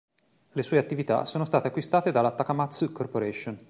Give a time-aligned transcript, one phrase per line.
[0.53, 3.59] Le sue attività sono state acquistate dalla Takamatsu Corporation.